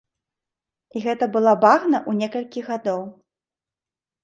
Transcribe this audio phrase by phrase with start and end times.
[0.95, 3.01] І гэта была багна ў некалькі гадоў.